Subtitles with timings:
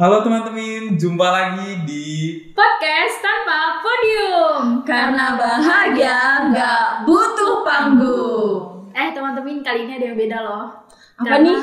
[0.00, 2.08] Halo teman-teman, jumpa lagi di
[2.56, 8.88] Podcast tanpa podium Karena bahagia nggak butuh panggung.
[8.96, 10.88] Eh teman-teman kali ini ada yang beda loh
[11.20, 11.60] Apa Karena nih?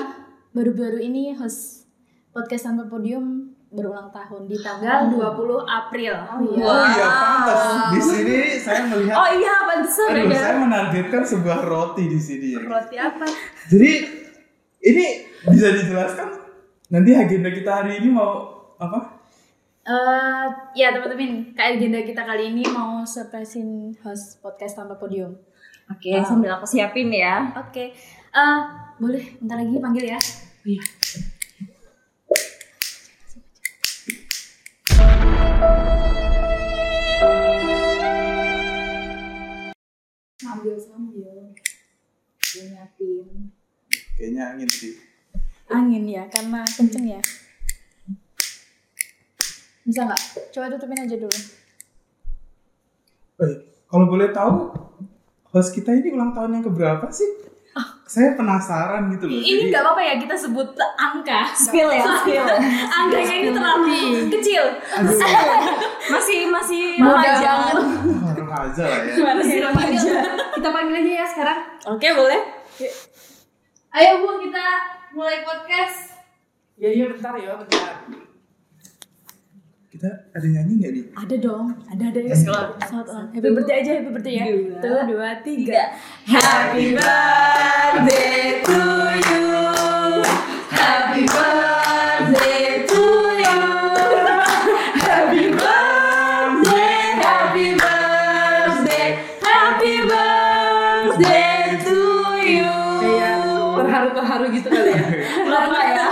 [0.54, 1.90] Baru-baru ini host
[2.30, 5.18] Podcast tanpa podium berulang tahun di tanggal 20
[5.66, 6.62] April Oh iya.
[6.62, 7.62] Oh iya, pantas.
[7.90, 10.38] Di sini saya melihat Oh iya, pantesan Aduh, ada.
[10.38, 12.62] saya menargetkan sebuah roti di sini ya.
[12.62, 13.26] Roti apa?
[13.66, 13.92] Jadi
[14.86, 15.06] ini
[15.42, 16.37] bisa dijelaskan
[16.88, 18.32] nanti agenda kita hari ini mau
[18.78, 19.00] apa?
[19.88, 25.32] Eh, Ya teman-teman, kayak agenda kita kali ini mau surprisein host Podcast tanpa podium
[25.88, 27.56] Oke, sambil aku siapin ya.
[27.56, 27.96] Oke,
[28.30, 28.60] Eh,
[29.00, 30.20] boleh bentar lagi panggil ya
[30.64, 30.84] Iya.
[40.38, 41.54] Sambil sambil
[42.58, 43.28] nyiapin
[44.18, 44.94] Kayaknya angin sih.
[45.70, 47.22] Angin ya karena kenceng ya
[49.84, 51.40] bisa nggak coba tutupin aja dulu
[53.38, 53.54] Eh,
[53.86, 54.74] kalau boleh tahu
[55.48, 57.46] host kita ini ulang tahun yang keberapa sih?
[58.04, 59.36] Saya penasaran gitu loh.
[59.36, 60.66] ini nggak apa-apa ya kita sebut
[60.98, 62.42] angka Spill ya, spill.
[62.90, 63.94] angkanya ini terlalu
[64.32, 65.14] kecil Aduh,
[66.16, 67.52] Masih masih Muda remaja.
[67.76, 69.14] oh, remaja lah ya.
[69.36, 70.12] Masih remaja.
[70.56, 71.60] Kita panggil aja ya sekarang.
[71.86, 72.42] oke boleh
[73.94, 74.66] Ayo Bu, kita
[75.12, 76.16] mulai podcast.
[76.76, 78.06] Ya iya bentar ya, bentar.
[79.88, 81.06] Kita ada nyanyi nggak nih?
[81.16, 82.78] ada dong ada ada ya Selamat.
[82.86, 84.78] Ulang happy birthday aja happy birthday ya Dua.
[84.78, 85.82] tuh dua tiga
[86.22, 88.78] Happy birthday to
[89.18, 89.48] you.
[90.70, 93.02] Happy birthday to
[93.42, 93.58] you.
[95.02, 99.08] Happy birthday, happy birthday,
[99.42, 101.98] happy birthday to
[102.46, 102.77] you.
[103.88, 105.06] Kayak terharu-terharu gitu kali ya.
[105.56, 106.08] Lama ya.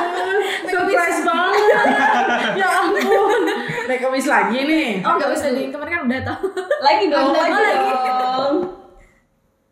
[0.63, 1.87] Surprise banget.
[2.63, 3.41] ya ampun.
[3.85, 4.87] Naik kemis lagi nih.
[5.03, 6.45] oh nggak bisa di kemarin kan udah tahu
[6.81, 8.09] Lagi dong, lagi, lagi.
[8.15, 8.55] dong.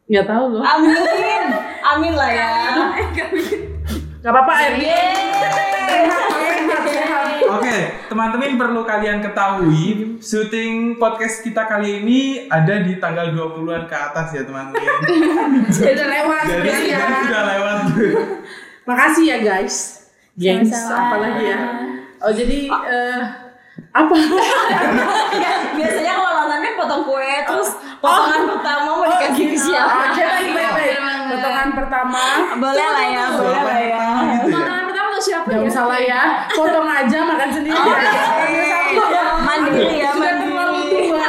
[0.03, 0.63] Nggak tahu loh.
[0.67, 1.45] Amin.
[1.83, 2.51] Amin lah ya.
[4.23, 4.53] Gak apa-apa.
[4.75, 4.99] Oke,
[8.09, 14.33] teman-teman perlu kalian ketahui, syuting podcast kita kali ini ada di tanggal 20-an ke atas
[14.37, 14.81] ya, teman-teman.
[15.93, 16.43] Udah lewat.
[16.49, 16.99] Jadi ya.
[17.01, 17.77] sudah lewat.
[18.89, 19.75] Makasih ya guys.
[20.33, 20.97] Gengs, Sama-sama.
[20.97, 21.57] apa lagi ya?
[22.23, 23.21] Oh jadi eh,
[23.93, 24.13] apa?
[25.33, 30.13] Ya, biasanya kalau nonton kan potong kue terus potongan pertama mau dikasih ke siapa?
[31.29, 32.23] Potongan pertama.
[32.57, 34.05] Boleh lah ya, boleh lah ya.
[35.23, 36.21] Siapa Jangan ya salah ya.
[36.51, 37.79] Potong aja makan sendiri.
[37.79, 38.03] Oke.
[38.03, 39.23] Ya.
[39.39, 41.07] Mandiri ya, Sudah terlalu mandiri.
[41.07, 41.27] tua.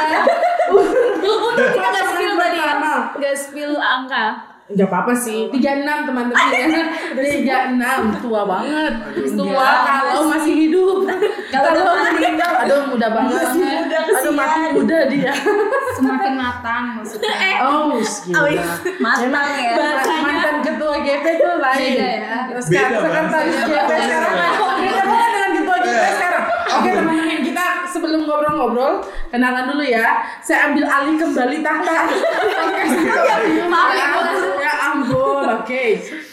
[0.75, 2.73] Untung kita nggak spill tadi ya
[3.15, 4.25] nggak spill angka
[4.65, 6.33] Gak apa-apa sih, 36 teman-teman.
[7.45, 8.93] Ya 36, tua banget.
[9.37, 11.05] Tua kalau masih hidup.
[11.53, 12.25] Kalau udah mati.
[12.65, 13.45] Aduh muda banget.
[13.45, 15.33] Masih muda, Aduh mati muda dia.
[16.01, 17.61] Semakin matang maksudnya.
[17.61, 18.65] Oh gila.
[18.97, 19.73] Matang ya.
[20.25, 22.37] Mantan ketua GP tuh lain Beda ya.
[22.49, 23.69] Terus Beda, sekarang sekretaris Bang.
[23.69, 24.33] GP sekarang.
[24.81, 26.43] Beda banget dengan ketua GP sekarang.
[26.75, 27.54] Oke teman-teman kita
[27.95, 28.99] sebelum ngobrol-ngobrol
[29.31, 31.97] Kenalan dulu ya Saya ambil alih kembali tahta
[33.71, 34.07] Maaf ya,
[34.59, 35.85] Ya ampun, oke.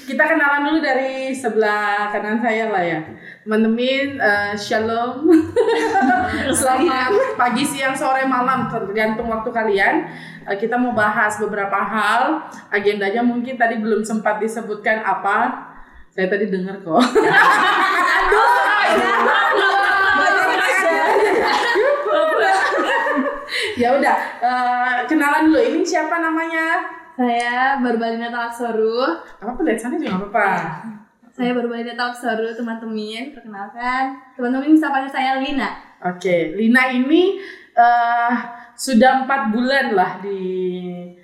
[0.02, 3.00] Kita kenalan dulu dari sebelah kanan saya lah ya.
[3.44, 5.28] Teman-teman, eh, shalom.
[6.58, 10.08] Selamat pagi, siang, sore, malam, tergantung waktu kalian.
[10.48, 12.48] Eh, kita mau bahas beberapa hal.
[12.72, 15.70] Agendanya mungkin tadi belum sempat disebutkan apa.
[16.12, 17.02] Saya tadi dengar kok.
[23.82, 25.58] ya udah, eh, kenalan dulu.
[25.58, 26.66] Ini siapa namanya?
[27.18, 29.18] Saya Barbalina Talaksoru.
[29.42, 30.50] Apa tulisannya juga nggak apa-apa.
[31.34, 33.34] Saya Barbalina Talaksoru, teman-teman.
[33.34, 34.02] Perkenalkan,
[34.38, 35.70] teman-teman bisa panggil saya Lina.
[36.02, 37.42] Oke, Lina ini
[37.72, 38.32] eh
[38.76, 40.40] sudah empat bulan lah di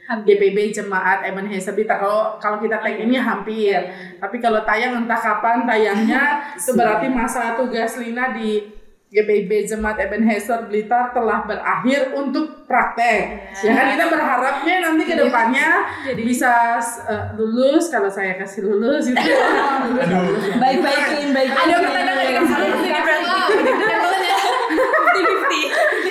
[0.09, 2.01] GPB Jemaat Ebenezer Blitar.
[2.01, 3.77] Kalau kalau kita tag ini hampir,
[4.17, 8.78] tapi kalau tayang entah kapan tayangnya, itu berarti masa tugas Lina di
[9.09, 13.57] GPB Jemaat Ebenezer Blitar telah berakhir untuk praktek.
[13.65, 16.77] Ya kan kita berharapnya nanti ke depannya bisa
[17.09, 19.17] eh, lulus kalau saya kasih lulus gitu.
[19.17, 20.61] Aduh.
[20.61, 21.73] Baik-baikin, baik-baikin.
[21.73, 22.37] ada pertanyaan lagi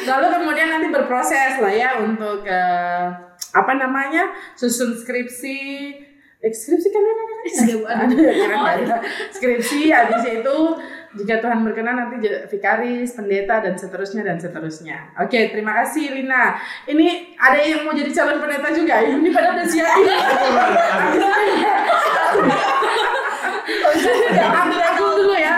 [0.08, 3.06] Lalu kemudian nanti berproses lah ya untuk eh,
[3.54, 5.60] apa namanya susun skripsi.
[6.38, 7.46] Eh, skripsi kalian ada kan?
[8.10, 8.98] Nggak ada.
[9.30, 10.58] Skripsi habis itu
[11.18, 15.18] jika Tuhan berkenan nanti jadi vikaris, pendeta dan seterusnya dan seterusnya.
[15.18, 16.56] Oke, terima kasih Lina.
[16.86, 19.02] Ini ada yang mau jadi calon pendeta juga?
[19.02, 19.98] Ini pada udah siap.
[24.38, 25.58] Ambil aku dulu ya.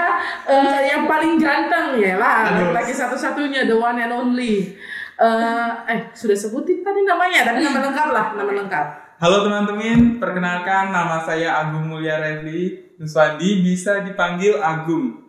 [0.49, 4.73] Eh, yang paling ganteng ya lah, laki satu-satunya, the one and only.
[5.19, 8.87] Eh, eh sudah sebutin tadi namanya, tapi nama lengkap lah, nama lengkap.
[9.19, 15.28] Halo teman-teman, perkenalkan nama saya Agung Mulya Refli Nuswandi, bisa dipanggil Agung.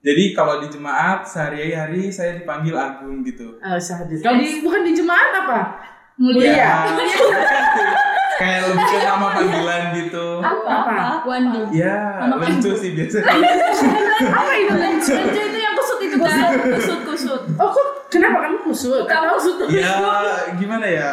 [0.00, 3.60] Jadi kalau di jemaat sehari-hari saya dipanggil Agung gitu.
[3.60, 4.16] Eh, Syahdi.
[4.24, 5.58] Kalau di, bukan di jemaat apa?
[6.16, 6.88] Mulia.
[6.88, 7.16] Mulia.
[8.40, 10.26] Kayak lebih ke nama panggilan gitu.
[10.40, 11.20] Apa?
[11.28, 11.76] Wandi.
[11.76, 13.28] Ya, lucu sih biasanya.
[14.32, 14.74] Apa itu?
[14.80, 16.48] Lencu itu yang kusut itu kan?
[16.56, 17.42] Kusut kusut.
[17.60, 19.04] Oh, kok kenapa kamu kusut?
[19.04, 19.68] Atau kusut?
[19.68, 20.00] Ya,
[20.56, 21.08] gimana ya?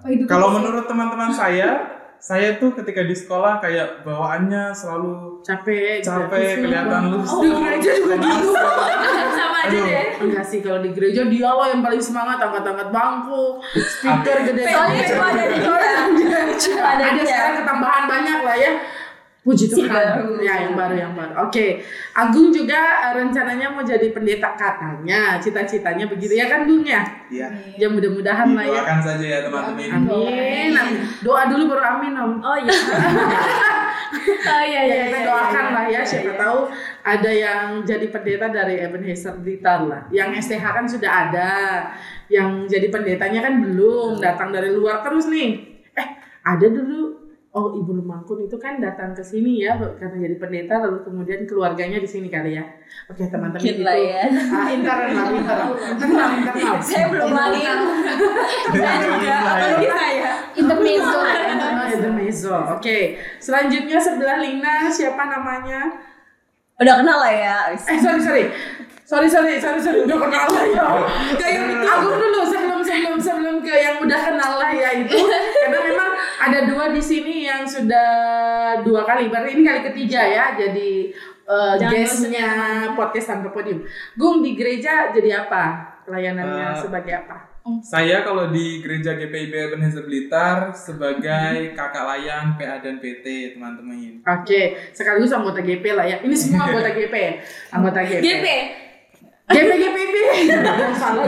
[0.00, 0.24] Apa itu?
[0.24, 7.10] Kalau menurut teman-teman saya, saya tuh ketika di sekolah kayak bawaannya selalu capek, capek, kelihatan
[7.10, 7.18] lu.
[7.18, 8.50] Di gereja juga gitu.
[9.42, 9.82] sama aja Aduh.
[9.90, 10.06] deh.
[10.22, 14.70] Enggak sih kalau di gereja dia loh yang paling semangat angkat-angkat bangku, speaker gede.
[14.70, 16.40] Soalnya ada dia.
[16.62, 17.24] Cuma ada dia.
[17.26, 18.72] sekarang ketambahan banyak lah ya.
[19.42, 19.90] Puji Si Tuhan.
[19.90, 20.38] baru.
[20.38, 21.50] Ya yang baru yang baru.
[21.50, 21.82] Oke,
[22.14, 27.02] Agung juga eh, rencananya mau jadi pendeta katanya, cita-citanya begitu ya kan Gung ya?
[27.26, 27.50] Iya.
[27.74, 28.86] Ya mudah-mudahan lah ya.
[28.86, 29.98] Doakan saja ya teman-teman.
[29.98, 30.70] Amin.
[30.70, 31.02] amin.
[31.26, 32.32] Doa dulu baru amin om.
[32.38, 32.70] Oh iya.
[34.22, 36.68] Oh iya Ya, kita doakan lah ya, siapa tahu
[37.00, 40.04] ada yang jadi pendeta dari Ebenezer Blitar lah.
[40.12, 41.50] Yang STH kan sudah ada,
[42.28, 45.80] yang jadi pendetanya kan belum, datang dari luar terus nih.
[45.96, 46.08] Eh,
[46.44, 47.21] ada dulu.
[47.52, 52.00] Oh, Ibu Lumangkun itu kan datang ke sini ya karena jadi pendeta lalu kemudian keluarganya
[52.00, 52.64] di sini kali ya.
[53.12, 53.84] Oke, teman-teman Mungkin itu.
[53.84, 54.24] lah ya.
[54.24, 55.68] Ah, internal lah, internal.
[55.92, 56.74] Internal, internal.
[56.80, 57.62] Saya belum lagi.
[58.72, 59.34] Saya juga.
[59.36, 60.30] Apalagi saya.
[60.56, 61.18] Intermezzo.
[61.92, 62.56] Intermezzo.
[62.72, 62.98] Oke,
[63.36, 66.08] selanjutnya sebelah Lina siapa namanya?
[66.80, 67.56] Udah kenal lah ya.
[67.68, 68.44] Eh sorry sorry
[69.12, 70.84] sorry sorry sorry sorry udah kenal lah ya.
[71.36, 71.84] Kayak gitu.
[71.84, 75.20] Aku dulu sebelum sebelum sebelum ke yang udah kenal lah ya itu
[75.60, 76.10] karena memang
[76.40, 78.08] ada dua di sini yang sudah
[78.80, 81.12] dua kali berarti ini kali ketiga ya jadi
[81.44, 82.48] uh, guestnya
[82.96, 83.84] podcast tanpa podium.
[84.16, 85.92] Gung di gereja jadi apa?
[86.08, 87.52] Pelayanannya Eh, sebagai apa?
[87.78, 94.18] Saya kalau di gereja GPIB Ebenezer Blitar sebagai kakak layang PA dan PT teman-teman.
[94.26, 96.18] Oke, sekaligus anggota GP lah ya.
[96.26, 97.14] Ini semua anggota GP,
[97.70, 98.18] anggota GP.
[98.18, 98.46] GP.
[99.52, 100.14] GP GPP.
[100.96, 101.26] Salah.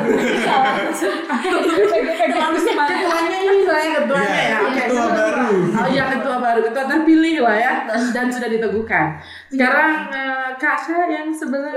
[2.24, 2.96] Terlalu semangat.
[3.04, 4.58] ketuanya ini lah ya ketuanya Iya, ya.
[4.60, 4.80] Oke.
[4.84, 5.46] ketua baru.
[5.74, 7.72] Oh iya ketua baru, ketua terpilih lah ya
[8.12, 9.06] dan sudah diteguhkan.
[9.48, 11.72] Sekarang eh, kakak yang sebelah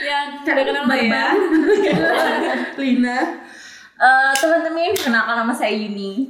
[0.00, 1.26] Yang udah kenal ya.
[2.78, 3.18] Lina.
[4.00, 6.24] Eh, teman-teman, kenalkan nama saya Yuni.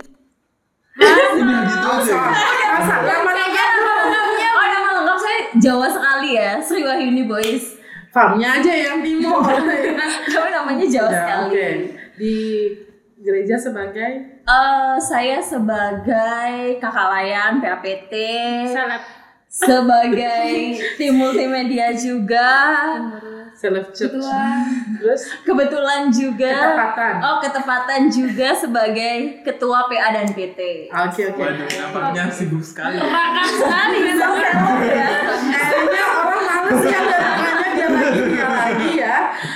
[1.00, 2.18] Ini gitu aja.
[2.76, 3.30] Masa nama?
[4.50, 7.79] Oh, nama lengkap saya Jawa sekali ya, Sri Wahyuni Boys.
[8.10, 9.38] Farmnya aja yang timur.
[10.34, 11.46] Tapi namanya Jawa Ya, sekali.
[11.46, 11.66] Oke.
[12.16, 12.34] Di
[13.16, 18.12] gereja sebagai Eh, saya sebagai kakak layan PAPT,
[18.66, 18.98] Salat.
[19.46, 20.50] sebagai
[20.98, 22.50] tim multimedia juga,
[23.60, 24.24] self church.
[24.96, 27.12] Terus kebetulan juga, Ketepatan.
[27.20, 30.88] oh ketepatan juga sebagai ketua PA dan PT.
[30.88, 31.36] Oke oke.
[31.36, 32.96] Waduh, nampaknya sibuk sekali.
[32.96, 34.32] Makan sekali kan.
[35.50, 38.99] Kayaknya orang males ya makanya dia lagi dia lagi ya.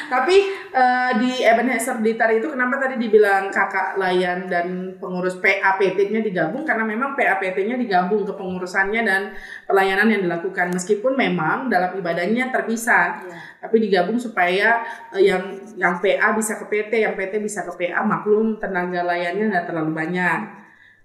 [0.08, 0.36] Tapi
[0.72, 6.84] eh, di Ebenezer Blitar itu kenapa tadi dibilang kakak layan dan pengurus PAPT-nya digabung karena
[6.84, 9.22] memang PAPT-nya digabung ke pengurusannya dan
[9.68, 13.24] pelayanan yang dilakukan meskipun memang dalam ibadahnya terpisah.
[13.60, 18.04] Tapi digabung supaya eh, yang yang PA bisa ke PT, yang PT bisa ke PA,
[18.04, 20.64] maklum tenaga layannya nggak terlalu banyak.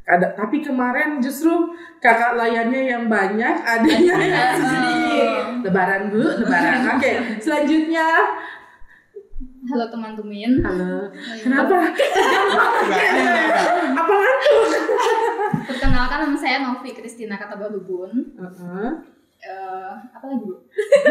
[0.10, 1.54] Ada, tapi kemarin justru
[2.02, 5.30] kakak layannya yang banyak, adanya yang sedikit.
[5.70, 6.98] Lebaran bu, lebaran.
[6.98, 8.10] Oke, selanjutnya.
[9.70, 10.66] Halo teman-teman.
[10.66, 11.14] Halo.
[11.40, 11.78] Kenapa?
[13.94, 14.66] Apa ngantuk?
[15.70, 18.34] Perkenalkan nama saya Novi Kristina Katabalubun.
[18.34, 18.90] Heeh.
[19.40, 20.52] Eh, apa lagi bu?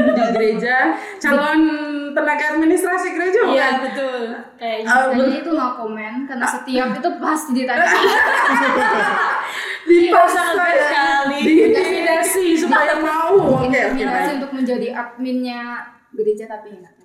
[0.05, 1.65] Di gereja, calon
[2.13, 3.57] tenaga administrasi gereja bukan?
[3.57, 4.21] Iya betul.
[4.61, 7.89] Kayak Ah, Kayaknya itu no comment karena setiap itu pasti ditanya.
[9.89, 10.77] Dipaksa Sangat ya.
[10.85, 11.41] sekali.
[11.41, 13.65] Diintimidasi supaya mau.
[13.65, 13.97] Oke, oke.
[13.97, 16.98] Intimidasi untuk menjadi adminnya gereja tapi enggak.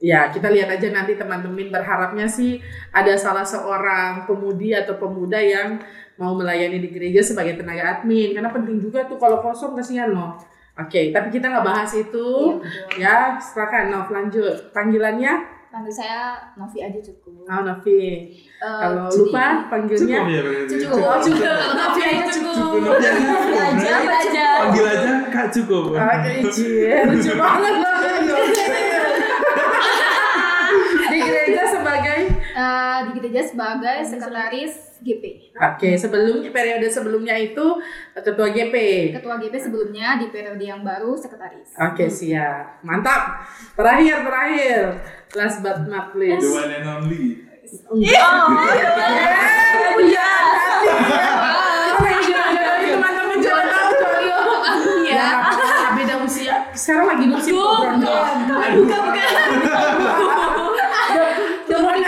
[0.00, 2.56] Ya, kita lihat aja nanti teman-teman berharapnya sih
[2.88, 5.76] ada salah seorang pemudi atau pemuda yang
[6.16, 8.32] mau melayani di gereja sebagai tenaga admin.
[8.32, 10.40] Karena penting juga tuh kalau kosong kasihan loh.
[10.80, 12.28] Oke, tapi kita nggak bahas itu.
[12.56, 12.96] Iya, betul.
[12.96, 14.72] ya, silakan Nov lanjut.
[14.72, 15.60] Panggilannya?
[15.70, 17.46] Panggil saya Novi aja cukup.
[17.46, 18.00] Oh, Novi.
[18.02, 20.74] Eh, Kalau jadi- lupa panggilnya Cukup ya berarti.
[20.82, 20.98] Cukup.
[20.98, 21.58] Oh, cukup.
[21.78, 22.54] Novi aja cukup.
[22.58, 23.54] Cukup Novi aja cukup.
[23.54, 24.46] Aja, aja.
[24.66, 25.84] Panggil aja Kak cukup.
[25.94, 27.94] Oke, cie, lucu banget loh.
[31.50, 35.54] Gereja sebagai Eh, di gereja sebagai sekretaris GP.
[35.56, 37.78] Oke, sebelumnya periode sebelumnya itu
[38.12, 38.74] ketua GP.
[39.12, 41.72] Ketua GP sebelumnya di periode yang baru sekretaris.
[41.80, 42.82] Oke, siap.
[42.82, 43.46] Mantap.
[43.72, 44.82] Terakhir, terakhir.
[45.32, 46.46] Last but not The least.
[46.48, 47.24] one and only.
[47.96, 48.26] Iya.
[50.00, 50.28] Iya.
[52.90, 54.16] Teman-teman jangan tahu dong.
[55.02, 56.54] Ya, apa-apa, beda usia.
[56.72, 58.50] Sekarang lagi musim gondrong.
[58.50, 59.02] Aduh, bukan,
[61.80, 62.00] bukan.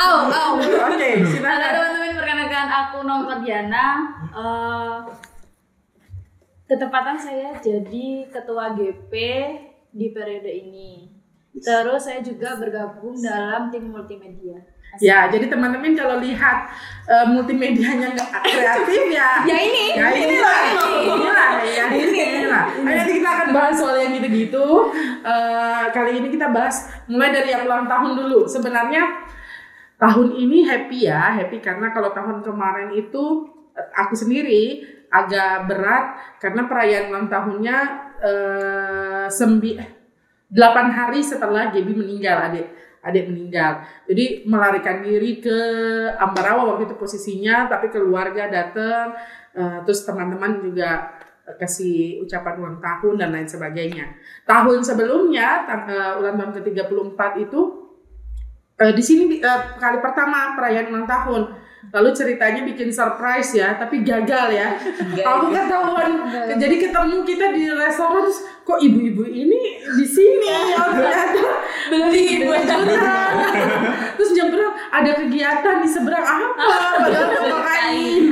[0.00, 0.52] Au, au.
[0.60, 1.70] Oke, silakan.
[1.76, 3.86] teman-teman, perkenalkan aku Nongkar Diana.
[4.30, 4.98] Eh,
[6.70, 9.12] ketepatan saya jadi ketua GP
[9.92, 11.10] di periode ini.
[11.58, 14.62] Terus saya juga bergabung dalam tim multimedia.
[14.98, 16.66] Ya, jadi teman-teman kalau lihat
[17.06, 19.46] eh, multimedianya nggak kreatif ya.
[19.46, 20.58] Ya ini, Ya ini lah,
[21.06, 22.64] inilah, ya ini lah.
[22.82, 24.90] Nah, nanti kita akan bahas soal yang gitu-gitu.
[25.22, 28.50] Eh, kali ini kita bahas mulai dari yang ulang tahun dulu.
[28.50, 29.30] Sebenarnya
[30.02, 33.46] tahun ini happy ya, happy karena kalau tahun kemarin itu
[33.94, 36.04] aku sendiri agak berat
[36.42, 37.76] karena perayaan ulang tahunnya
[38.22, 39.78] eh, sembi
[40.50, 40.58] 8
[40.90, 42.66] hari setelah Gaby meninggal adik
[43.00, 43.80] adik meninggal.
[44.04, 45.58] Jadi melarikan diri ke
[46.20, 49.16] Ambarawa waktu itu posisinya tapi keluarga datang
[49.56, 51.16] eh, terus teman-teman juga
[51.48, 54.06] eh, kasih ucapan ulang tahun dan lain sebagainya.
[54.44, 57.60] Tahun sebelumnya eh, ulang tahun ke-34 itu
[58.76, 61.42] eh, di sini eh, kali pertama perayaan ulang tahun
[61.88, 64.76] lalu ceritanya bikin surprise ya tapi gagal ya.
[65.24, 66.28] Aku ketahuan.
[66.60, 70.46] Jadi ketemu kita di restoran terus kok ibu-ibu ini di sini?
[70.46, 71.42] Ya ternyata
[71.88, 72.76] beli juta
[74.14, 74.72] terus jam berapa?
[74.90, 76.48] Ada kegiatan di seberang apa?
[77.00, 78.22] Padahal mau main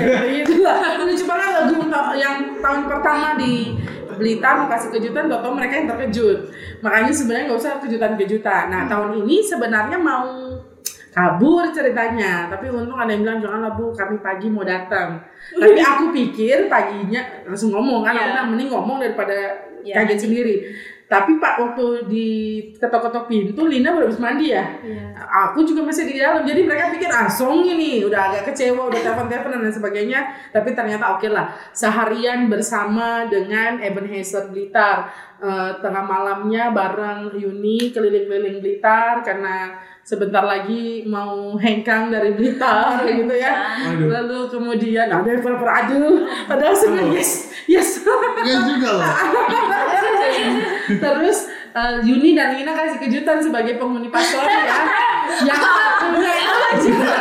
[0.00, 1.74] ya gitu lah lucu banget lagu
[2.16, 3.76] yang tahun pertama di
[4.16, 6.48] Blitar mau kasih kejutan, tau mereka yang terkejut.
[6.80, 8.72] Makanya sebenarnya nggak usah kejutan-kejutan.
[8.72, 10.55] Nah tahun ini sebenarnya mau
[11.16, 15.16] kabur ceritanya, tapi untung ada yang bilang janganlah bu, kami pagi mau datang.
[15.62, 18.30] Tapi aku pikir paginya langsung ngomong kan, aku Iya.
[18.36, 19.32] bilang mending ngomong daripada
[19.80, 20.54] Iya, kaget sendiri.
[21.06, 22.28] Tapi pak waktu di
[22.74, 24.66] ketok-ketok pintu, Lina baru habis mandi ya.
[25.46, 28.98] Aku juga masih di dalam, jadi mereka pikir ah Song ini udah agak kecewa, udah
[29.06, 30.20] telepon-telepon dan sebagainya.
[30.50, 35.06] Tapi ternyata oke lah, seharian bersama dengan Ebenezer Blitar.
[35.38, 43.34] Eh, tengah malamnya bareng Yuni keliling-keliling Blitar karena sebentar lagi mau hengkang dari Blitar gitu
[43.34, 43.74] ya.
[43.90, 44.06] Waduh.
[44.06, 47.30] Lalu kemudian ada yang pura-pura aduh, padahal sebenarnya yes,
[47.66, 47.88] yes.
[48.06, 49.02] Enggak juga loh.
[51.02, 51.38] Terus
[51.74, 54.78] eh, Yuni dan Lina kasih kejutan sebagai penghuni paslon ya.
[55.42, 55.60] Yang
[56.14, 56.54] punya itu
[56.86, 57.14] juga.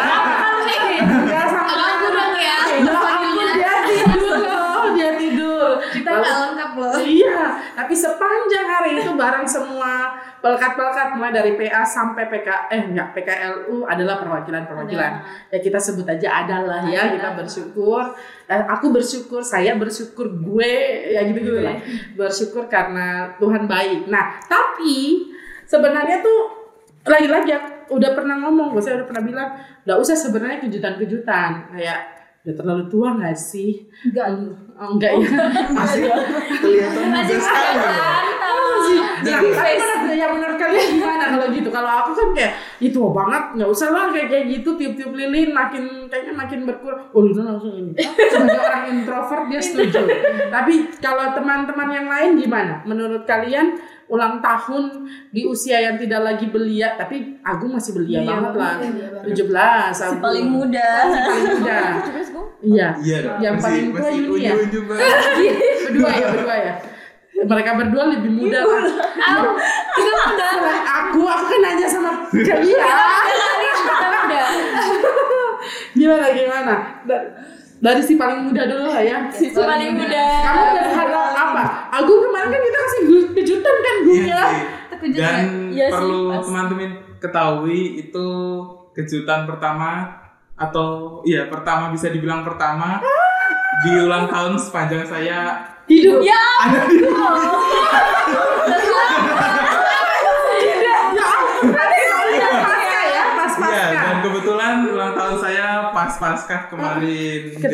[1.01, 2.57] Enggak sama Agak kurang ya.
[2.85, 5.67] Ya ampun, dia tidur loh, dia tidur.
[5.89, 6.93] Kita Lalu- nggak lengkap loh.
[7.01, 7.41] Iya,
[7.85, 13.85] tapi sepanjang hari itu bareng semua pelekat-pelekat mulai dari PA sampai PK eh enggak PKLU
[13.85, 15.11] adalah perwakilan-perwakilan.
[15.53, 18.17] Ya kita sebut aja adalah ya, kita bersyukur.
[18.49, 20.73] Eh, aku bersyukur, saya bersyukur, gue
[21.13, 21.77] ya gitu-gitu lah.
[22.17, 24.09] Bersyukur karena Tuhan baik.
[24.09, 25.29] Nah, tapi
[25.69, 26.65] sebenarnya tuh
[27.05, 29.49] lagi-lagi aku udah pernah ngomong, saya udah pernah bilang,
[29.85, 31.99] nggak usah sebenarnya kejutan-kejutan kayak
[32.49, 33.85] udah terlalu tua nggak sih?
[34.09, 34.25] Enggak.
[34.75, 35.27] Oh, enggak ya.
[35.77, 36.03] Masih
[36.59, 37.79] kelihatan muda sekali.
[39.25, 41.69] Nah, tapi menurut, ya menurut kalian gimana kalau gitu?
[41.71, 42.53] Kalau aku kan kayak
[42.83, 47.07] itu banget, nggak usah lah kayak kayak gitu tiup-tiup lilin makin kayaknya makin berkurang.
[47.15, 47.95] Oh Luna langsung ini.
[48.31, 49.99] Sebagai orang introvert dia setuju.
[50.51, 52.83] tapi kalau teman-teman yang lain gimana?
[52.83, 58.53] Menurut kalian ulang tahun di usia yang tidak lagi belia, tapi Agung masih belia banget
[58.53, 58.75] lah.
[59.25, 60.21] 17 Si Agung.
[60.21, 60.89] paling muda.
[61.09, 61.79] Si paling muda.
[62.65, 62.87] Iya.
[62.97, 63.37] Iya dong.
[63.39, 64.53] Yang Masih- paling tua masih Yuni ya?
[64.53, 65.05] unyu-unyu banget.
[65.85, 66.73] Berdua ya, berdua ya.
[67.35, 68.81] Mereka berdua lebih muda lah.
[69.93, 72.89] Selain aku, aku kan nanya sama kalian.
[75.93, 76.73] gimana gimana?
[77.03, 77.27] Da-
[77.75, 79.17] Dari si paling muda dulu lah ya.
[79.29, 80.25] Si paling muda.
[80.41, 81.63] Kamu berharap apa?
[81.93, 83.01] Aku kemarin kan kita kasih
[83.35, 84.41] kejutan kan gue Iya ya.
[85.05, 85.29] Dan ya?
[85.69, 88.27] Iya perlu teman-teman ketahui itu
[88.91, 90.07] kejutan pertama
[90.55, 93.03] atau iya pertama bisa dibilang pertama
[93.83, 95.39] di ulang tahun sepanjang saya
[95.85, 96.25] Hidup.
[96.25, 97.13] Ya, ada di Ya
[103.05, 103.23] ya,
[103.55, 107.53] Iya, dan kebetulan ulang tahun saya pas paskah kemarin.
[107.53, 107.69] Ya.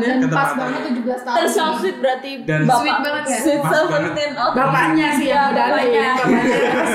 [0.00, 1.36] Dan pas banget 17 tahun.
[1.36, 2.64] terus so sweet berarti Dan-.
[2.64, 3.38] Sweet banget ya?
[3.44, 3.60] Sweet.
[3.60, 6.08] Oh, Bapaknya sih yang Iya, udah bapaknya.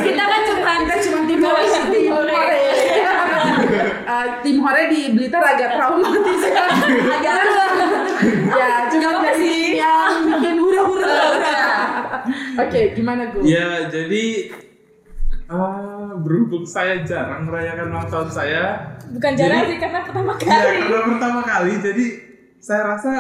[0.01, 2.68] Kita kan cuma kita cuma tim hore
[4.09, 6.65] tim hore Eh, tim hore di Blitar agak traumatis ya
[7.11, 7.33] agak
[8.51, 9.65] ya cuma apa dari sih?
[9.75, 11.21] yang bikin hura-hura
[12.57, 14.25] oke gimana gue Ya, jadi
[15.47, 18.65] Ah, berhubung saya jarang merayakan ulang tahun saya,
[19.09, 20.77] Bukan jarang Jadi- sih karena pertama Iya, kali.
[20.79, 22.05] karena pertama kali, jadi
[22.59, 23.13] saya rasa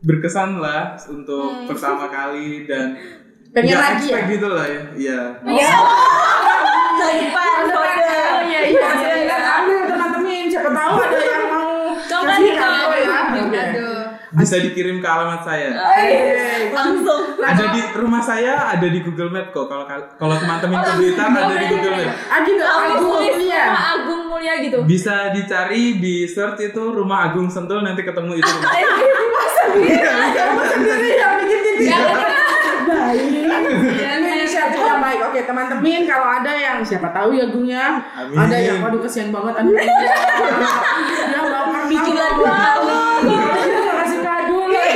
[0.00, 2.94] berkesan lah untuk pertama kali dan
[3.50, 4.30] Pengen nggak lagi expect ya?
[4.30, 4.82] gitu lah ya.
[4.94, 5.20] Iya.
[5.48, 5.70] Iya.
[6.96, 8.06] Taipan kode.
[8.06, 8.88] Oh iya iya.
[8.94, 10.44] Silakan ambil teman-teman.
[10.46, 11.66] Siapa tahu ada yang mau
[11.98, 12.70] Coba nih, Kak.
[12.94, 13.18] ya.
[13.58, 13.98] Aduh.
[14.28, 15.72] Bisa dikirim ke alamat saya.
[15.98, 17.40] Eh, Langsung.
[17.40, 19.66] Ada di rumah saya, ada di Google Map kok.
[19.66, 22.12] Kalau kalau teman-teman ke Blitar ada di Google Map.
[22.28, 23.64] Aku Agung tulis Mulia.
[23.72, 24.78] Agung Mulia gitu.
[24.84, 28.52] Bisa dicari di search itu Rumah Agung Sentul nanti ketemu itu.
[29.18, 29.46] rumah.
[30.68, 32.06] Sendiri yang bikin gitu.
[32.88, 33.24] Baik.
[33.96, 35.20] Ini inisiatif yang baik.
[35.24, 38.04] Oke teman-teman kalau ada yang siapa tahu ya Agungnya.
[38.12, 38.36] Amin.
[38.36, 39.64] Ada yang waduh kesian banget.
[39.64, 39.72] Aduh.
[39.72, 42.44] Ya mau Bikin lagu
[43.88, 44.88] Kasih kado lah.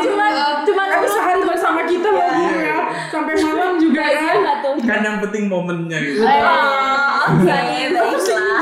[0.00, 0.26] Cuma
[0.64, 2.78] cuma Aku sehari bersama kita loh Agung ya.
[3.12, 4.40] Sampai malam juga Iya kan.
[4.80, 6.24] Kan yang penting momennya gitu.
[6.24, 7.28] Oh,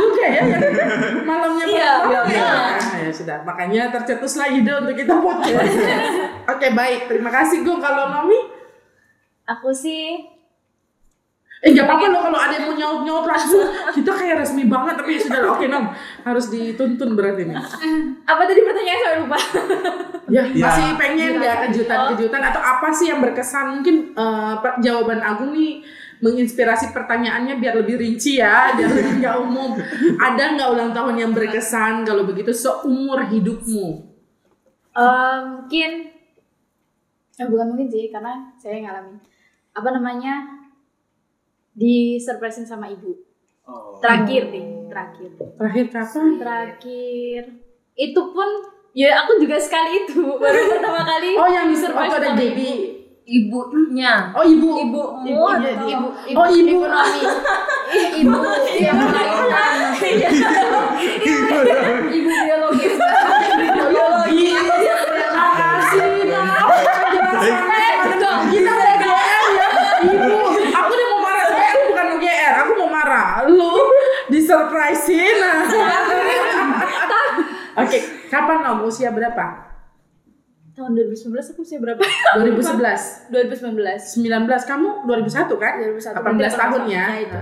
[0.03, 0.43] juga ya
[1.23, 2.23] malamnya Iya, iya, ya.
[2.27, 2.51] iya.
[2.75, 5.75] Nah, ya sudah, makanya tercetuslah ide untuk kita podcast.
[6.53, 7.79] Oke baik, terima kasih Gung.
[7.79, 8.59] Kalau Nomi,
[9.49, 10.29] Aku sih
[11.59, 13.67] eh nggak apa-apa loh kalau ada yang mau nyaut nyaut langsung.
[13.91, 15.41] Kita kayak resmi banget tapi ya sudah.
[15.51, 15.91] Oke Nom,
[16.23, 17.59] harus dituntun berarti nih.
[18.23, 19.39] apa tadi pertanyaan saya lupa.
[20.29, 20.61] Ya, Ya.
[20.63, 23.81] masih pengen nggak kejutan-kejutan atau apa sih yang berkesan?
[23.81, 24.13] Mungkin
[24.61, 25.83] per- jawaban Agung nih
[26.19, 29.75] menginspirasi pertanyaannya biar lebih rinci ya, biar lebih nggak umum.
[30.15, 33.87] Ada nggak ulang tahun yang berkesan kalau begitu seumur hidupmu?
[34.93, 35.91] Eh, mungkin
[37.35, 39.17] eh, bukan mungkin sih karena saya ngalamin
[39.71, 40.58] apa namanya
[41.79, 43.15] di surprisein sama ibu
[43.63, 44.01] Oh.
[44.01, 46.27] terakhir nih terakhir Terakhir kapan?
[46.41, 47.43] terakhir
[47.95, 48.49] itu pun
[48.91, 52.41] ya aku juga sekali itu baru pertama kali Oh yang di surprise surprise ada sama
[52.41, 52.97] baby.
[53.29, 54.33] Ibunya.
[54.33, 54.81] Oh ibu.
[54.81, 55.03] Ibu.
[55.21, 55.45] Ibu.
[55.53, 55.77] Ibu.
[55.85, 56.81] ibu ibu Oh ibu.
[56.81, 57.21] ibu Nomi
[58.17, 58.37] ibu
[58.73, 60.29] Iya.
[62.09, 62.95] ibu biologis
[63.69, 64.49] Biologi.
[65.29, 66.69] Makasih Nom.
[66.73, 67.89] Penjelasannya.
[68.49, 69.69] Kita udah GR ya.
[70.05, 70.33] Ibu.
[70.71, 71.45] Aku udah mau marah.
[71.47, 72.53] Saya aku bukan mau GR.
[72.59, 73.29] Aku mau marah.
[73.45, 73.73] Lu
[74.49, 75.37] disurprisein.
[77.85, 77.99] Oke,
[78.33, 78.89] kapan Nom?
[78.89, 79.69] Usia berapa?
[80.79, 83.35] tahun 2019 aku usia berapa 2011.
[83.35, 85.73] 2019 19 kamu 2001 kan?
[85.83, 87.05] 2001 18 tahun ya.
[87.19, 87.41] itu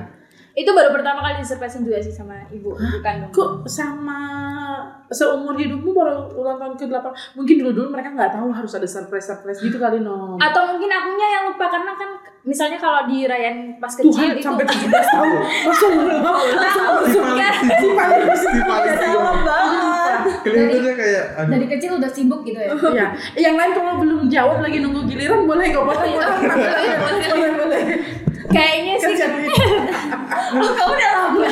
[0.57, 4.17] itu baru pertama kali disurprisein juga sih sama ibu ibu kandung Kok sama
[5.13, 7.37] seumur hidupmu baru ulang tahun ke-8?
[7.37, 10.41] Mungkin dulu-dulu mereka nggak tahu harus ada surprise-surprise gitu kali no.
[10.41, 12.11] atau mungkin akunya yang lupa karena kan
[12.49, 15.29] misalnya kalau dirayain pas Tuhan kecil itu sampai 17 tahun.
[15.69, 15.93] Langsung
[16.57, 20.19] langsung Si paling si paling si paling Salah banget.
[20.41, 21.51] Kelihatannya kayak aduh.
[21.53, 22.73] Dari kecil udah sibuk gitu ya.
[22.97, 27.83] Ya, yang lain kalau belum jawab lagi nunggu giliran boleh kok boleh boleh boleh boleh.
[28.57, 29.51] Kayaknya sih Kerja duit.
[30.47, 31.45] Kamu udah lama.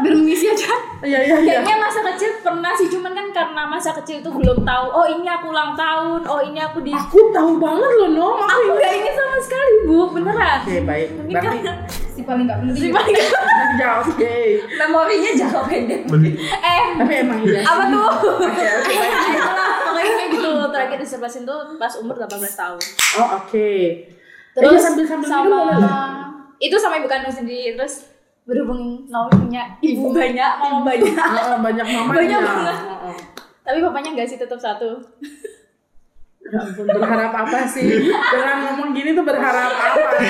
[0.00, 0.74] Bermisi aja.
[1.00, 1.58] Iya iya iya.
[1.58, 5.26] kayaknya masa kecil pernah sih cuman kan karena masa kecil itu belum tahu oh ini
[5.26, 8.28] aku ulang tahun oh ini aku di Aku tahu banget loh no.
[8.36, 11.08] Aku aku nggak inget sama sekali bu beneran Oke baik.
[11.16, 12.92] Mungkin Berarti karena- Si paling gak penting.
[13.80, 14.36] ya oke.
[14.76, 16.00] Memorinya jauh pendek.
[16.44, 17.60] eh Tapi emang iya.
[17.64, 18.94] apa tuh Oke oke.
[19.88, 22.78] pokoknya gitu terakhir disurprisein tuh pas umur 18 tahun
[23.16, 23.70] Oh oke.
[24.52, 26.08] Terus Iya, sambil-sambil minum sama boleh lah.
[26.58, 28.06] itu sama ibu kandung sendiri terus
[28.42, 32.12] berhubung Naomi punya ibu banyak mama banyak Heeh, banyak mamanya.
[32.12, 32.76] Banyak banget.
[32.76, 33.16] Heeh.
[33.62, 34.98] tapi bapaknya enggak sih tetap satu
[36.42, 37.86] Ya ampun, berharap apa sih?
[38.02, 40.20] Dengan ngomong gini tuh berharap apa?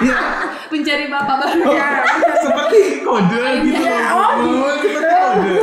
[0.00, 0.18] Iya,
[0.72, 1.60] Pencari bapak baru.
[1.68, 2.02] Ya,
[2.42, 3.84] seperti kode gitu.
[3.84, 5.54] Oh, Oh, seperti kode.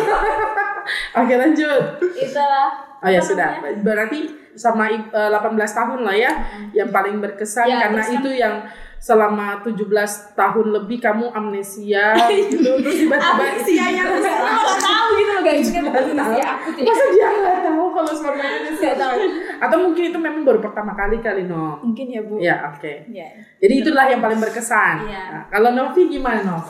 [1.11, 1.81] Oke lanjut.
[2.15, 3.49] itulah Oh ya sudah.
[3.79, 4.19] Berarti
[4.53, 6.31] sama i- eh, 18 tahun lah ya
[6.73, 8.19] yang paling berkesan Ya, karena berkesan.
[8.19, 8.55] itu yang
[8.99, 9.87] selama 17
[10.35, 14.43] tahun lebih kamu amnesia gitu terus tiba-tiba amnesianya nggak
[14.77, 18.71] tahu gitu loh guys kan amnesia aku tidak Masa dia nggak tahu kalau suaranya dia
[18.75, 19.15] nggak tahu?
[19.57, 21.79] Atau mungkin itu memang baru pertama kali kali no?
[21.79, 22.93] mungkin ya bu Ya oke.
[23.07, 25.07] ya Jadi itulah yang paling berkesan.
[25.07, 25.23] Iya.
[25.29, 26.67] Nah, kalau Novi gimana Nov?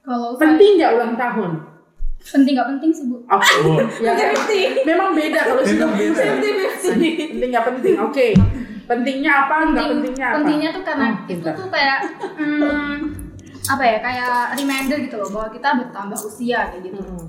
[0.00, 1.52] Kalau Penting nggak ulang tahun?
[2.20, 3.16] Penting gak penting sih bu.
[3.26, 3.52] Oke.
[3.64, 3.80] Oh.
[4.04, 4.32] Ya, kan?
[4.84, 6.22] Memang beda kalau sudah Memang beda.
[6.80, 7.96] Penting nggak penting?
[7.98, 8.26] Oke.
[8.84, 9.56] Pentingnya apa?
[9.72, 10.36] Nggak pentingnya apa?
[10.42, 11.98] Pentingnya tuh karena Oh, itu tuh kayak
[12.36, 12.94] hmm,
[13.70, 17.00] apa ya kayak reminder gitu loh bahwa kita bertambah usia kayak gitu.
[17.00, 17.26] Hmm.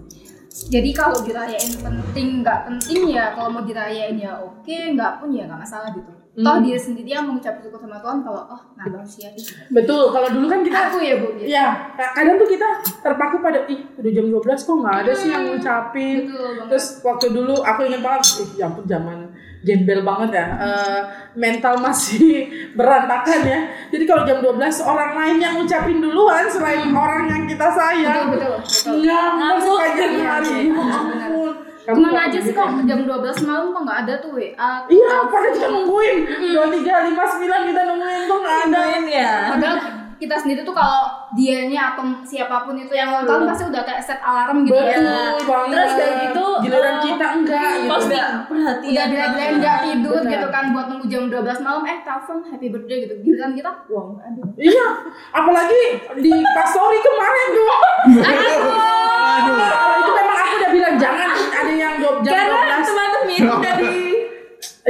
[0.52, 5.48] Jadi kalau dirayain penting nggak penting ya kalau mau dirayain ya oke nggak pun ya
[5.48, 6.21] nggak masalah gitu.
[6.32, 6.64] Toh Hmm.
[6.64, 9.44] dia sendiri yang mengucap syukur sama Tuhan kalau oh nambah usia nih.
[9.70, 10.10] Betul.
[10.10, 11.28] Kalau dulu kan kita Aku ya bu.
[11.36, 11.52] Gitu.
[11.52, 12.68] Ya, kadang tuh kita
[12.98, 16.18] terpaku pada ih udah jam 12 kok nggak ada sih yang ngucapin.
[16.24, 16.68] Betul banget.
[16.72, 19.18] Terus waktu dulu aku ingat banget, ih ya ampun zaman
[19.62, 20.46] gembel banget ya.
[20.58, 21.00] Eh,
[21.36, 22.48] mental masih
[22.80, 23.60] berantakan ya.
[23.90, 28.32] Jadi kalau jam 12 orang lain yang ngucapin duluan selain orang yang kita sayang.
[28.32, 29.78] betul betul Ngamuk.
[29.78, 30.48] kayak Iya, hari.
[30.48, 30.72] iya.
[30.72, 31.54] Ya ampun.
[31.92, 33.12] Kamu Ke mana aja sih kok jam 12
[33.44, 36.18] malam kok nggak ada tuh WA Iya, pada kita nungguin.
[36.50, 38.70] Dua tiga lima sembilan kita nungguin tuh nggak ada.
[38.72, 39.32] Nungguin ya.
[39.52, 39.78] Padahal
[40.16, 44.06] kita sendiri tuh kalau dianya atau siapa pun itu yang ulang tahun pasti udah kayak
[44.06, 45.34] set alarm gitu Betul ya.
[45.42, 45.74] banget.
[45.74, 47.90] Terus kayak gitu, giliran eh, kita enggak gitu.
[47.90, 50.30] Pas udah perhatian Udah bilang-bilang nggak tidur Benar.
[50.30, 53.16] gitu kan buat nunggu jam 12 malam eh telepon happy birthday gitu.
[53.26, 54.42] Giliran kita wah nggak ada.
[54.62, 54.88] Iya,
[55.34, 55.82] apalagi
[56.22, 57.70] di pastori kemarin tuh.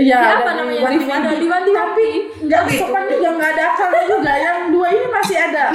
[0.01, 0.81] Iya, Ya, apa namanya?
[0.81, 1.27] wanti-wanti.
[1.29, 1.73] Ada wanti-wanti.
[1.77, 2.07] Tapi
[2.41, 4.31] nggak sopan juga nggak ada akalnya juga.
[4.33, 5.65] Yang dua ini masih ada.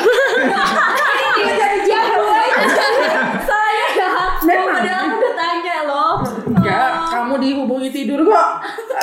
[1.40, 2.22] ini jadi jago
[3.48, 4.08] Saya ya.
[4.42, 4.74] Memang.
[4.76, 6.14] Padahal aku udah tanya loh.
[6.46, 8.48] Enggak, kamu dihubungi tidur kok.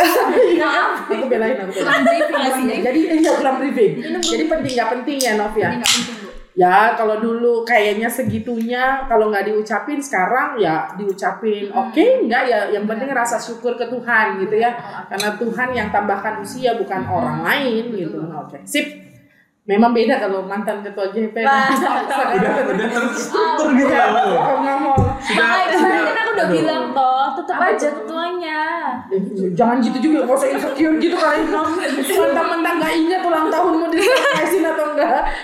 [0.63, 1.07] Maaf.
[1.07, 2.81] aku belain aku belain.
[2.83, 3.93] Jadi ini nggak kurang briefing.
[4.19, 5.69] Jadi penting nggak penting ya Nov ya.
[5.71, 6.29] Ini nggak penting bu.
[6.53, 12.85] Ya kalau dulu kayaknya segitunya kalau nggak diucapin sekarang ya diucapin oke nggak ya yang
[12.85, 14.69] penting rasa syukur ke Tuhan gitu ya
[15.09, 18.85] karena Tuhan yang tambahkan usia bukan orang lain gitu oke sip
[19.63, 25.67] memang beda kalau mantan ketua JP udah udah terstruktur gitu ya mau kemarin
[26.03, 28.61] kan aku udah bilang toh, tetap aja ketuanya.
[29.07, 29.21] Eh,
[29.55, 34.65] jangan gitu juga nggak usah insecure gitu kali Nom mentang-mentang nggak ingat ulang tahunmu disurprisein
[34.67, 34.82] atau enggak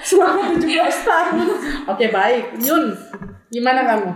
[0.09, 0.65] selama 17
[1.05, 1.47] tahun
[1.85, 2.97] oke baik Yun
[3.47, 4.09] gimana kamu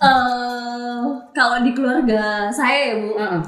[0.00, 3.40] eh kalau di keluarga saya ya bu, Heeh.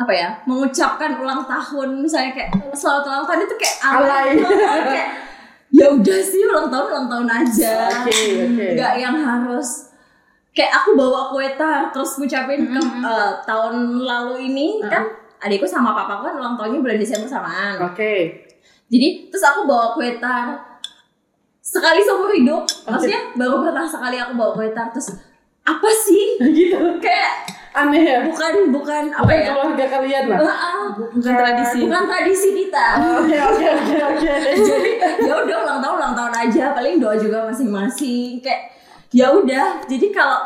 [0.00, 4.28] apa ya, mengucapkan ulang tahun misalnya kayak selamat ulang tahun itu kayak Alay.
[4.88, 5.08] kayak
[5.68, 8.16] ya udah sih ulang tahun ulang tahun aja, Oke,
[8.48, 8.66] oke.
[8.74, 9.92] nggak yang harus
[10.50, 15.04] kayak aku bawa kue tar terus ngucapin ke eh, tahun lalu ini kan
[15.38, 17.76] adikku sama papaku kan ulang tahunnya bulan Desember samaan.
[17.84, 18.14] oke
[18.90, 20.58] Jadi terus aku bawa kue tar
[21.62, 25.14] sekali seumur hidup, maksudnya baru pernah sekali aku bawa kue tar terus
[25.62, 26.36] apa sih?
[26.58, 26.76] Gitu.
[26.98, 27.32] Kayak
[27.70, 28.18] aneh ya?
[28.26, 29.46] bukan bukan apa bukan ya?
[29.54, 30.38] keluarga kalian lah?
[30.42, 31.78] Ah, ah, bukan tradisi.
[31.86, 32.86] bukan tradisi kita.
[33.22, 34.30] Oke oke oke oke.
[34.74, 36.64] Jadi ya udah ulang tahun ulang tahun aja.
[36.74, 38.42] Paling doa juga masing-masing.
[38.42, 38.74] Kayak
[39.14, 39.86] ya udah.
[39.86, 40.42] Jadi kalau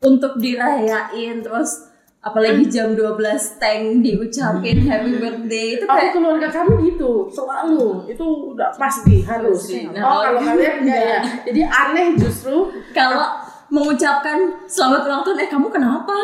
[0.00, 1.92] untuk dirayain terus
[2.26, 3.14] apalagi jam 12
[3.62, 9.70] tank diucapin happy birthday itu Aku kayak keluarga kami gitu selalu itu udah pasti harus.
[9.94, 11.18] Nah, oh kalau kalian enggak ya.
[11.46, 16.14] Jadi aneh justru kalau mengucapkan selamat ulang tahun eh kamu kenapa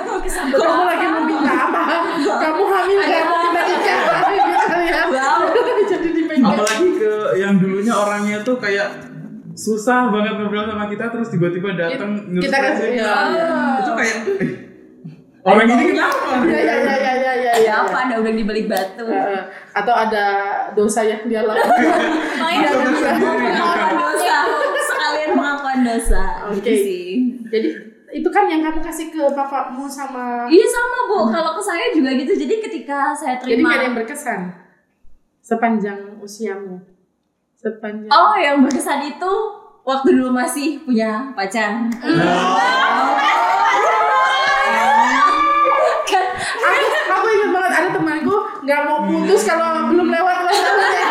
[0.60, 1.82] kamu lagi meminta apa?
[2.20, 4.00] Kamu hamil mau kita nikah?
[4.32, 5.32] Gitu ya.
[5.92, 6.52] Jadi dipegang.
[6.56, 8.88] apalagi ke yang dulunya orangnya tuh kayak
[9.52, 13.36] susah banget ngobrol sama kita terus tiba-tiba datang Kita kasih nge-surprise-in.
[13.36, 13.76] ya.
[13.76, 14.71] itu kayak eh,
[15.42, 16.46] orang ini kenapa?
[16.46, 17.52] Ya ya ya ya ya ya.
[17.58, 17.72] ya.
[17.82, 17.96] Apa?
[18.06, 19.06] Ada udah di balik batu.
[19.10, 19.42] Eh,
[19.74, 20.24] atau ada
[20.78, 21.82] dosa yang dia lakukan.
[22.38, 24.36] makanya Maksudnya ada pengakuan dosa.
[24.86, 26.22] sekalian pengakuan dosa.
[26.46, 26.56] Oke.
[26.62, 27.06] gitu sih.
[27.50, 27.68] Jadi
[28.12, 32.12] itu kan yang kamu kasih ke bapakmu sama Iya sama bu, kalau ke saya juga
[32.12, 32.32] gitu.
[32.36, 34.40] Jadi ketika saya jadi terima, nggak ada yang berkesan?
[35.42, 36.76] Sepanjang usiamu?
[37.56, 39.32] Sepanjang oh yang berkesan itu
[39.82, 41.88] waktu dulu masih punya pacar.
[41.88, 43.11] Kan
[46.62, 46.78] aku,
[47.10, 51.02] aku ingat banget ada temanku nggak mau putus kalau belum lewat ulang tahunnya.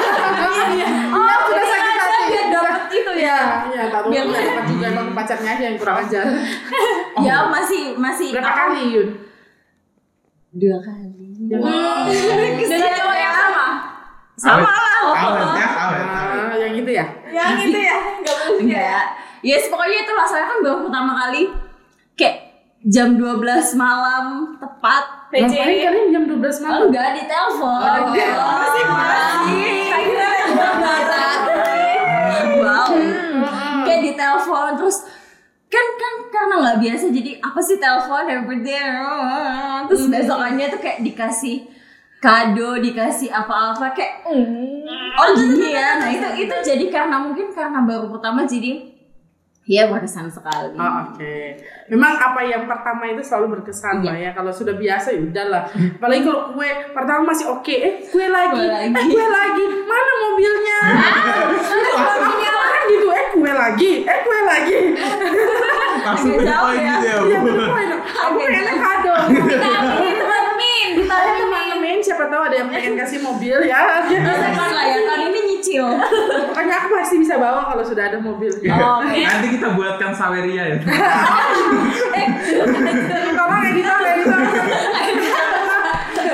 [0.71, 2.25] Iya, oh sudah sakit hati.
[2.27, 3.37] biar dapet itu ya.
[3.65, 6.25] Iya, tak tahu Biar- nggak dapat juga emang pacarnya aja yang kurang ajar.
[7.21, 9.07] Ya masih masih Berapa kali Yun?
[10.53, 11.11] Dua kali.
[11.45, 13.65] Dengan cowok yang sama.
[14.33, 14.99] Sama lah.
[15.13, 17.05] awet ya awet Ah, yang itu ya?
[17.27, 19.03] Yang itu ya, enggak Enggak.
[19.41, 21.51] Yes, pokoknya itu lah saya kan baru pertama kali
[22.13, 22.37] kayak
[22.83, 23.37] jam 12
[23.75, 24.25] malam
[24.57, 26.75] tepat Ngapain kalian jam 12 malam?
[26.75, 27.79] Oh, enggak di telepon.
[27.79, 28.51] Oh, di telepon.
[28.51, 29.79] masih masih.
[29.95, 31.39] Kira lebaran.
[32.59, 32.91] Wow.
[33.87, 34.97] Kayak di telepon terus
[35.71, 38.91] kan kan karena nggak biasa jadi apa sih telepon birthday
[39.87, 41.63] terus besokannya tuh kayak dikasih
[42.19, 44.27] kado dikasih apa-apa kayak
[45.15, 48.90] oh gini ya nah itu itu jadi karena mungkin karena baru pertama jadi
[49.63, 51.53] ya berkesan sekali Oh, Oke,
[51.87, 54.29] memang apa yang pertama itu selalu berkesan lah ya.
[54.31, 55.63] Kalau sudah biasa ya udahlah.
[55.69, 58.89] Apalagi kalau kue pertama masih oke, eh kue lagi, Kue lagi.
[58.89, 60.79] eh kue lagi, mana mobilnya?
[61.91, 64.77] Mobilnya kan gitu, eh kue lagi, eh kue lagi.
[66.01, 66.93] langsung jauh poin ya.
[66.97, 67.67] gitu ya Iya betul.
[68.01, 69.13] Aku pengen kado.
[71.01, 71.60] Saya teman-teman
[72.01, 74.01] siapa tahu ada yang pengen kasih mobil ya.
[74.09, 75.85] Bisa lah ya tahun ini nyicil.
[76.49, 78.49] Pokoknya aku pasti bisa bawa kalau sudah ada mobil.
[78.73, 79.21] Oh, Oke.
[79.21, 80.77] Nanti kita buatkan saweria ya.
[83.37, 84.39] Tolong editor, editor.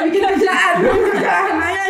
[0.07, 1.83] Bikin kerjaan, bikin kerjaan aja.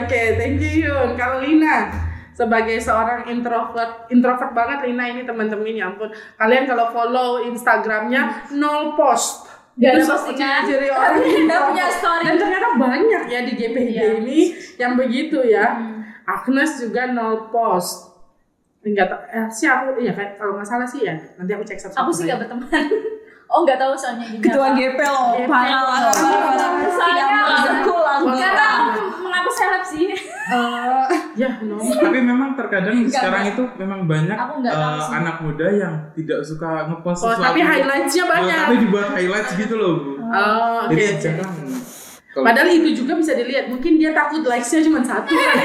[0.00, 1.12] Oke, thank you Yun.
[1.20, 1.92] Kalau Lina
[2.32, 6.08] sebagai seorang introvert, introvert banget Lina ini teman-teman ya ampun.
[6.40, 9.49] Kalian kalau follow Instagramnya nol post.
[9.78, 10.66] Gak Itu postingan.
[10.66, 12.24] ciri orang Nggak punya story.
[12.26, 14.40] Dan ternyata banyak ya di GPG ini
[14.76, 15.78] yang begitu ya.
[16.26, 18.10] Agnes juga nol post.
[18.80, 21.12] Enggak tahu, eh, sih aku iya kayak kalau nggak salah sih ya.
[21.36, 22.00] Nanti aku cek satu-satu.
[22.00, 22.66] Aku sih gak berteman.
[23.50, 24.46] Oh nggak tahu soalnya gini.
[24.46, 24.78] Ketua.
[24.78, 26.70] GP loh, parah parah, parah.
[26.70, 27.42] Tidak Saya Karena
[28.22, 29.09] anggota.
[29.40, 30.06] Aku seleb sih.
[30.10, 31.78] Eh, ya, no.
[32.02, 33.54] Tapi memang terkadang Enggak, sekarang enggak.
[33.54, 35.12] itu memang banyak sih.
[35.12, 37.42] anak muda yang tidak suka ngepost Oh, sesuatu.
[37.42, 38.58] tapi highlights-nya Oh, banyak.
[38.60, 40.10] tapi dibuat highlights gitu loh, Bu.
[40.20, 40.92] Oh, oke.
[40.92, 41.54] Jadi jarang.
[42.30, 43.66] Padahal itu juga bisa dilihat.
[43.66, 45.56] Mungkin dia takut likes-nya cuma satu kan.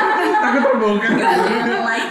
[0.48, 1.12] takut terbongkar.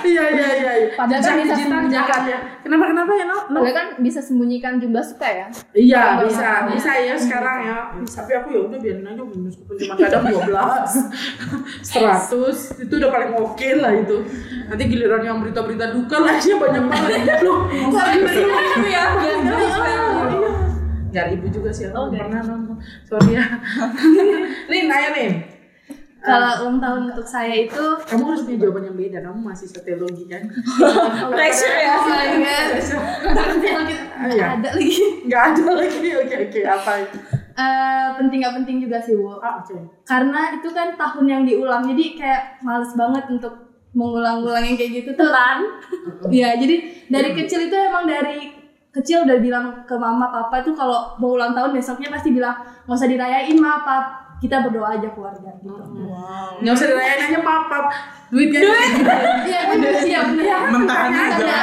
[0.06, 0.71] Iya, iya, iya.
[0.93, 2.21] Padahal kan bisa sembunyikan.
[2.30, 2.39] ya.
[2.62, 3.38] Kenapa kenapa ya, No?
[3.49, 3.60] No?
[3.65, 5.47] Padahal kan bisa sembunyikan jumlah suka ya.
[5.73, 6.69] Iya, bisa.
[6.69, 7.78] Bisa ya sekarang ya.
[8.06, 10.45] Tapi aku ya udah biarin aja meskipun cuma kadang 12
[11.82, 14.17] 100 itu udah paling oke lah itu.
[14.69, 17.41] Nanti giliran yang berita-berita duka like-nya banyak banget.
[17.41, 20.62] Loh, Itu ya, yang
[21.13, 22.26] Gak ibu juga sih, aku Oh, nggak.
[22.26, 22.78] pernah nonton.
[23.06, 23.45] Sorry ya.
[24.71, 25.34] Lin, ayo Lin.
[26.23, 29.19] Kalau ulang tahun untuk saya itu Kamu harus punya jawaban yang beda.
[29.21, 30.39] Kamu masih teologi kan?
[31.36, 31.95] Pressure ya.
[31.99, 32.23] Ah,
[34.32, 34.56] iya.
[34.56, 34.95] ada lagi.
[35.28, 36.10] Nggak ada lagi.
[36.15, 36.60] Oke, oke.
[36.63, 37.17] Apa itu?
[37.54, 39.38] Eh, penting gak penting juga sih, Bu.
[39.38, 39.76] Ah, oke.
[40.08, 43.54] Karena itu kan tahun yang diulang, jadi kayak males banget untuk
[43.93, 45.62] mengulang-ulang yang kayak gitu tuh kan.
[46.26, 46.76] Iya, jadi
[47.12, 48.62] dari kecil itu emang dari
[48.93, 52.53] kecil udah bilang ke mama papa itu kalau mau ulang tahun besoknya pasti bilang
[52.86, 54.06] nggak usah dirayain ma pap
[54.38, 55.71] kita berdoa aja keluarga gitu.
[56.60, 57.86] Nggak usah dirayain aja pap-pap.
[58.27, 58.60] Duitnya
[59.45, 60.36] Iya bener iya aja.
[60.36, 61.58] Iya, mentahan aja.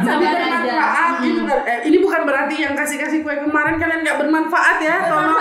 [0.00, 0.40] Tapi Sabar aja.
[0.40, 1.42] bermanfaat gitu.
[1.68, 4.96] Eh, ini bukan berarti yang kasih-kasih kue kemarin kalian nggak bermanfaat ya.
[5.04, 5.36] Tolong.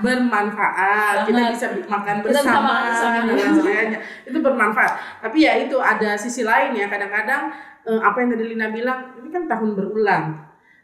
[0.00, 1.16] Bermanfaat.
[1.28, 3.98] Kita bisa bi- makan bersama dan lain sebagainya.
[4.24, 4.92] Itu bermanfaat.
[5.20, 6.88] Tapi ya itu ada sisi lain ya.
[6.88, 7.52] Kadang-kadang
[7.96, 10.24] apa yang tadi Lina bilang, ini kan tahun berulang.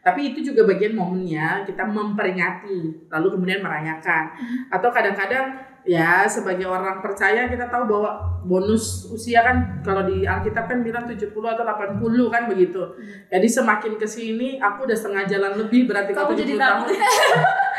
[0.05, 4.37] Tapi itu juga bagian momennya kita memperingati, lalu kemudian merayakan.
[4.69, 10.65] Atau kadang-kadang ya sebagai orang percaya kita tahu bahwa bonus usia kan kalau di Alkitab
[10.65, 12.01] kan bilang 70 atau 80
[12.33, 12.81] kan begitu.
[13.29, 16.89] Jadi semakin ke sini aku udah setengah jalan lebih berarti Kamu jadi 70 takut.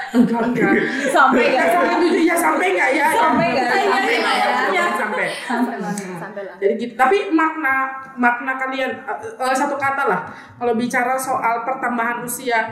[0.07, 0.71] Enggak, enggak.
[1.11, 1.69] Sampai Ya, nggak?
[1.75, 3.07] sampai tujuh ya sampai enggak ya?
[3.11, 3.71] Sampai nggak?
[3.75, 4.47] Sampai Sampai nggak ya?
[4.47, 4.71] nggak?
[4.71, 5.27] Jangan Sampai.
[5.35, 6.55] Sampai lah, sampai lah.
[6.63, 6.93] Jadi gitu.
[6.95, 7.75] Tapi makna
[8.15, 10.21] makna kalian eh, eh, satu kata lah.
[10.63, 12.71] Kalau bicara soal pertambahan usia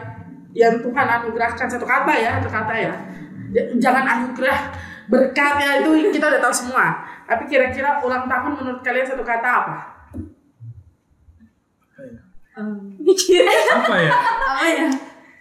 [0.55, 2.95] yang Tuhan anugerahkan satu kata ya, satu kata ya.
[3.83, 4.59] Jangan anugerah
[5.07, 6.85] berkat ya itu kita udah tahu semua.
[7.25, 9.77] Tapi kira-kira ulang tahun menurut kalian satu kata apa?
[12.55, 14.13] Apa ya?
[14.15, 14.89] Apa ya?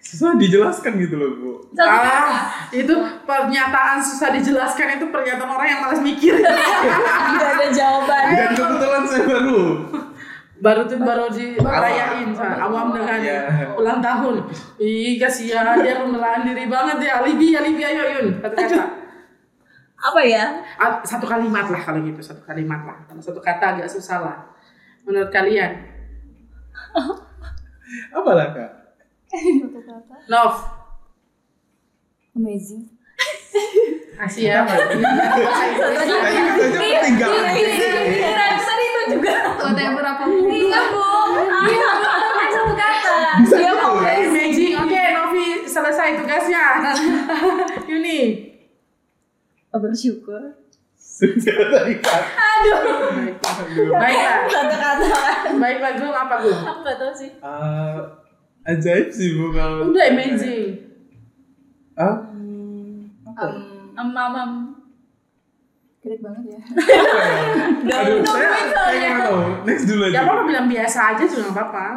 [0.03, 1.51] Susah dijelaskan gitu loh, Bu.
[1.79, 2.91] Ah, itu
[3.23, 6.35] pernyataan susah dijelaskan itu pernyataan orang yang malas mikir.
[7.31, 8.25] Tidak ada jawaban.
[8.29, 9.59] Dan kebetulan saya baru.
[10.63, 12.55] baru tuh baru dirayain Sa.
[12.55, 13.75] awam dengan Iya.
[13.75, 14.47] ulang tahun.
[14.79, 17.19] Ih kasihan dia pembelaan diri banget ya.
[17.19, 18.27] Alibi, alibi ayo Yun.
[18.39, 18.83] Satu kata.
[20.03, 20.59] Apa ya?
[20.75, 22.97] Ah, satu kalimat lah kalau gitu, satu kalimat lah.
[23.07, 24.37] Kalau satu kata agak susah lah.
[25.07, 25.71] Menurut kalian?
[28.17, 28.71] Apa lah, Kak?
[30.27, 30.55] Nov,
[32.33, 32.89] Amazing.
[34.13, 34.65] kasih ya.
[34.65, 35.01] Tadi
[36.09, 37.53] katanya ketinggalan.
[38.61, 39.33] Tadi itu juga.
[39.57, 41.05] Whatever apa Iya, Bu.
[41.69, 42.09] Iya, Bu.
[42.53, 43.17] Satu kata.
[43.41, 44.73] Dia mau Amazing.
[44.81, 46.65] Oke, Novi selesai tugasnya.
[47.89, 48.52] Yuni.
[49.79, 50.41] Bersyukur.
[50.97, 52.23] Sudah tadi Kak.
[53.93, 54.37] Baiklah.
[54.49, 55.05] Satu kata.
[55.53, 56.57] Baiklah, Gung apa Gung?
[56.57, 57.29] Aku nggak tahu sih.
[57.37, 57.97] Eh,
[58.65, 59.93] ajaib sih, Bu, kalau.
[59.93, 60.65] Udah amazing.
[61.93, 62.17] Ah,
[63.93, 64.73] Um, mamam.
[66.01, 66.59] Keren banget ya.
[66.59, 67.21] apa
[67.85, 67.97] ya?
[68.01, 69.39] Aduh, saya saya nggak tahu.
[69.63, 70.13] Next dulu aja.
[70.13, 71.87] Ya apa bilang biasa aja juga nggak apa-apa.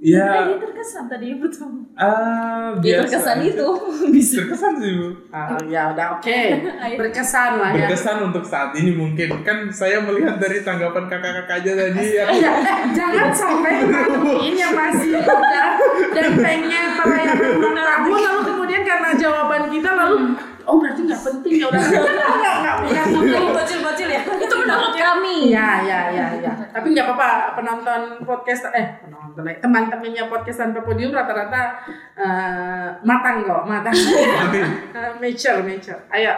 [0.00, 0.48] Iya.
[0.48, 1.84] Dia terkesan tadi ibu tuh.
[1.92, 3.20] Ah, Dia biasa.
[3.20, 3.68] terkesan itu.
[4.16, 4.34] Bisa.
[4.40, 5.08] Berkesan sih, Bu.
[5.28, 6.40] Ah, ya udah oke.
[7.04, 7.84] Berkesan lah ya.
[7.84, 9.28] Berkesan untuk saat ini mungkin.
[9.44, 12.06] Kan saya melihat dari tanggapan kakak-kakak aja tadi.
[12.16, 12.24] ya.
[12.32, 12.52] Ya,
[12.96, 15.64] jangan sampai ngakuin yang masih muda
[16.10, 16.88] dan pengen
[17.60, 20.16] ulang tahun lalu kemudian karena jawaban kita lalu
[20.64, 22.02] oh berarti nggak penting ya udah nggak
[22.60, 24.19] nggak nggak penting Bocil-bocil ya.
[24.60, 25.36] Menurut kami.
[25.50, 26.52] Iya, iya, iya, iya.
[26.68, 31.80] Tapi nggak apa-apa penonton podcast eh penonton eh, teman-temannya podcast tanpa podium rata-rata
[32.18, 33.94] eh, matang kok, matang.
[34.90, 36.00] Eh, mature, mature.
[36.12, 36.34] Ayo.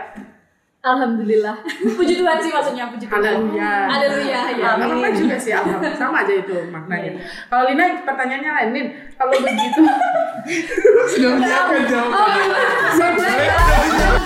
[0.82, 1.62] Alhamdulillah.
[1.94, 3.22] Puji Tuhan sih maksudnya puji Tuhan.
[3.22, 3.72] Haleluya.
[3.86, 4.74] Haleluya ya.
[4.74, 5.94] Apa-apa juga sih, alhamdulillah.
[5.94, 7.22] sama aja itu maknanya.
[7.46, 9.82] Kalau Lina pertanyaannya lain, Lin, kalau begitu
[11.14, 14.21] Sudah menyiapkan Saya sudah menyiapkan